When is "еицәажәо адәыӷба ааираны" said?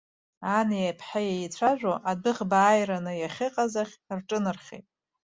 1.35-3.13